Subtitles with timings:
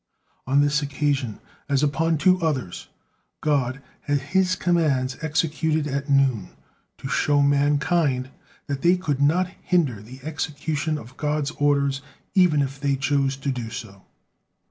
[0.47, 1.37] On this occasion,
[1.69, 2.87] as upon two others,
[3.39, 6.49] God had His commands executed at noon
[6.97, 8.31] to show mankind
[8.65, 12.01] that they could not hinder the execution of God's orders,
[12.33, 14.01] even if they chose to do so.